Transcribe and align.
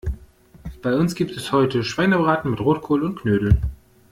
Bei 0.81 0.95
uns 0.95 1.13
gibt 1.13 1.29
es 1.37 1.51
heute 1.51 1.83
Schweinebraten 1.83 2.49
mit 2.49 2.59
Rotkohl 2.59 3.03
und 3.03 3.19
Knödel. 3.21 3.61